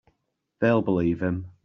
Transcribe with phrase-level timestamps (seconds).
[0.61, 1.51] They'll believe him.